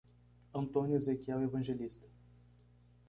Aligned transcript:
Antônio 0.51 0.95
Ezequiel 0.95 1.43
Evangelista 1.43 2.07